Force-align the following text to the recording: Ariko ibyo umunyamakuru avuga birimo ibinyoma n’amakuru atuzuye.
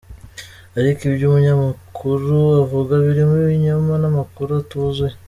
Ariko 0.79 1.01
ibyo 1.09 1.25
umunyamakuru 1.27 2.35
avuga 2.61 2.93
birimo 3.05 3.33
ibinyoma 3.43 3.93
n’amakuru 4.01 4.51
atuzuye. 4.63 5.15